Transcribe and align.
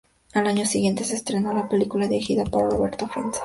Al 0.33 0.47
año 0.47 0.65
siguiente 0.65 1.03
se 1.03 1.15
estrenó 1.15 1.53
la 1.53 1.69
película 1.69 2.07
dirigida 2.07 2.43
por 2.43 2.71
Roberto 2.73 3.07
Faenza. 3.07 3.39